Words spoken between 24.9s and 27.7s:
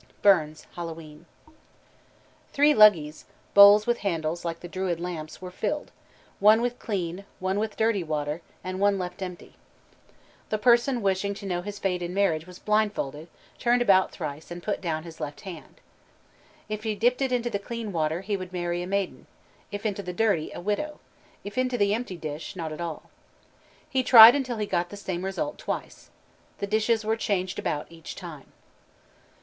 same result twice. The dishes were changed